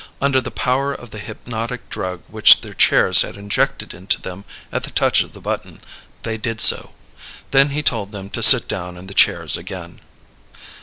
[0.19, 4.81] Under the power of the hypnotic drug which their chairs had injected into them at
[4.81, 5.79] the touch of the button,
[6.23, 6.95] they did so.
[7.51, 10.01] Then he told them to sit down in the chairs again.